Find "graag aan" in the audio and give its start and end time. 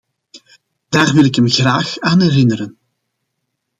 1.49-2.21